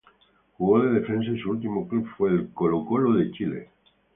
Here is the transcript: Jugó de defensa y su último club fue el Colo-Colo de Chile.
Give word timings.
Jugó 0.57 0.81
de 0.81 0.99
defensa 0.99 1.29
y 1.29 1.37
su 1.39 1.51
último 1.51 1.87
club 1.87 2.09
fue 2.17 2.31
el 2.31 2.51
Colo-Colo 2.55 3.13
de 3.15 3.31
Chile. 3.33 3.69